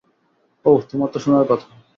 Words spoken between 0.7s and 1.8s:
তোমার তো শুনার কথা।